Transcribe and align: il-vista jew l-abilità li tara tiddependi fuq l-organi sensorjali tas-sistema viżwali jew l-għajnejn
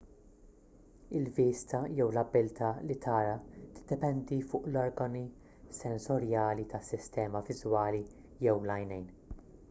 il-vista 1.17 1.79
jew 1.97 2.07
l-abilità 2.13 2.69
li 2.87 2.95
tara 3.05 3.35
tiddependi 3.75 4.39
fuq 4.53 4.63
l-organi 4.71 5.21
sensorjali 5.81 6.65
tas-sistema 6.71 7.43
viżwali 7.51 8.01
jew 8.47 8.57
l-għajnejn 8.65 9.05